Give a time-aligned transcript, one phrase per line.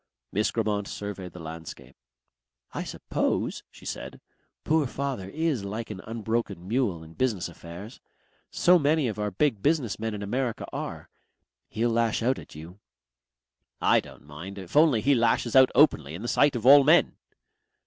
[0.31, 1.95] Miss Grammont surveyed the landscape.
[2.73, 4.19] "I suppose," she said,
[4.63, 7.99] "poor father IS rather like an unbroken mule in business affairs.
[8.49, 11.11] So many of our big business men in America are.
[11.69, 12.79] He'll lash out at you."
[13.79, 17.15] "I don't mind if only he lashes out openly in the sight of all men."